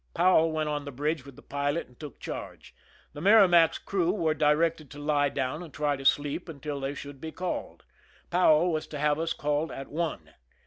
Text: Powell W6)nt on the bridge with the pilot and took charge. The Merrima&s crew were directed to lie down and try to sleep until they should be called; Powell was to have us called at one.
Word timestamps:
Powell 0.15 0.51
W6)nt 0.51 0.65
on 0.67 0.85
the 0.85 0.91
bridge 0.91 1.27
with 1.27 1.35
the 1.35 1.43
pilot 1.43 1.85
and 1.85 1.99
took 1.99 2.19
charge. 2.19 2.73
The 3.13 3.21
Merrima&s 3.21 3.77
crew 3.77 4.09
were 4.11 4.33
directed 4.33 4.89
to 4.89 4.97
lie 4.99 5.29
down 5.29 5.61
and 5.61 5.71
try 5.71 5.95
to 5.95 6.03
sleep 6.05 6.49
until 6.49 6.79
they 6.79 6.95
should 6.95 7.21
be 7.21 7.31
called; 7.31 7.83
Powell 8.31 8.71
was 8.71 8.87
to 8.87 8.97
have 8.97 9.19
us 9.19 9.33
called 9.33 9.71
at 9.71 9.89
one. 9.89 10.33